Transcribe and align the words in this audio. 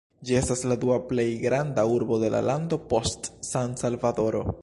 Ĝi 0.27 0.37
estas 0.37 0.63
la 0.69 0.77
dua 0.83 0.95
plej 1.11 1.25
granda 1.43 1.83
urbo 1.97 2.19
de 2.25 2.33
la 2.37 2.41
lando 2.49 2.81
post 2.95 3.33
San-Salvadoro. 3.51 4.45